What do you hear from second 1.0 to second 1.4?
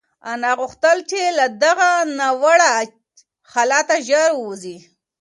چې